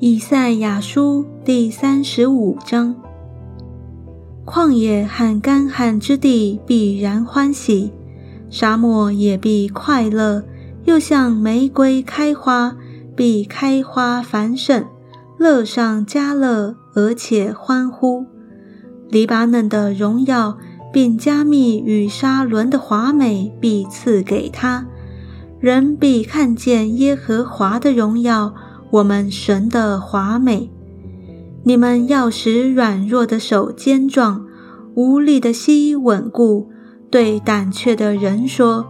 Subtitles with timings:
[0.00, 2.94] 以赛亚书第三十五章：
[4.44, 7.90] 旷野和干旱之地必然欢喜，
[8.50, 10.44] 沙漠也必快乐，
[10.84, 12.76] 又像玫瑰开花，
[13.16, 14.84] 必开花繁盛，
[15.38, 18.26] 乐上加乐，而且欢呼。
[19.08, 20.58] 黎巴嫩的荣耀，
[20.92, 24.86] 并加密与沙伦的华美，必赐给他。
[25.64, 28.52] 人必看见耶和华的荣耀。
[28.90, 30.68] 我们神的华美，
[31.62, 34.44] 你们要使软弱的手坚壮，
[34.94, 36.68] 无力的膝稳固。
[37.10, 38.88] 对胆怯的人说：“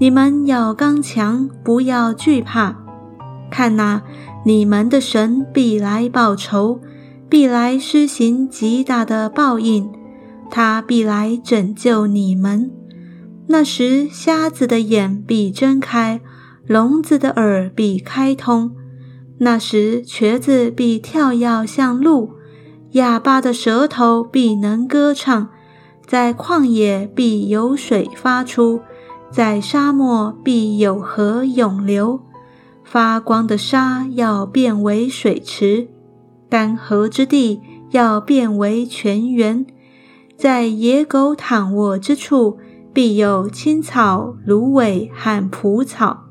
[0.00, 2.76] 你们要刚强，不要惧怕。
[3.48, 4.02] 看哪，
[4.44, 6.80] 你们的神必来报仇，
[7.28, 9.88] 必来施行极大的报应。
[10.50, 12.72] 他必来拯救你们。
[13.48, 16.20] 那时，瞎子的眼必睁开，
[16.66, 18.74] 聋子的耳必开通。”
[19.38, 22.30] 那时，瘸子必跳跃像鹿，
[22.92, 25.48] 哑巴的舌头必能歌唱，
[26.06, 28.80] 在旷野必有水发出，
[29.30, 32.20] 在沙漠必有河涌流。
[32.82, 35.88] 发光的沙要变为水池，
[36.48, 39.66] 干涸之地要变为泉源，
[40.36, 42.58] 在野狗躺卧之处
[42.96, 46.24] 必有青草、芦苇和蒲草，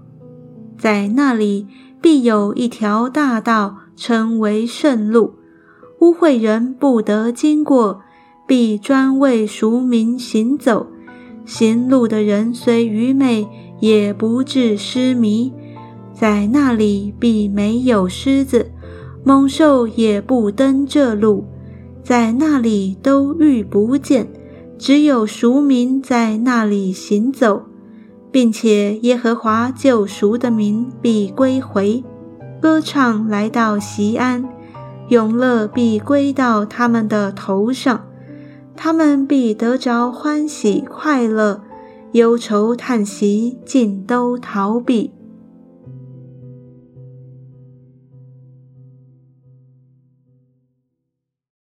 [0.80, 1.68] 在那里。
[2.02, 5.36] 必有一条大道，称为圣路，
[6.00, 8.02] 污秽人不得经过，
[8.48, 10.88] 必专为赎民行走。
[11.46, 13.48] 行路的人虽愚昧，
[13.80, 15.54] 也不致失迷。
[16.14, 18.72] 在那里必没有狮子，
[19.24, 21.46] 猛兽也不登这路，
[22.04, 24.28] 在那里都遇不见，
[24.78, 27.64] 只有赎民在那里行走。
[28.36, 32.04] 并且耶和华救赎的民必归回，
[32.62, 34.44] 歌唱来到西安，
[35.08, 38.06] 永乐必归到他们的头上，
[38.76, 41.62] 他们必得着欢喜快乐，
[42.12, 45.12] 忧愁叹息尽都逃避。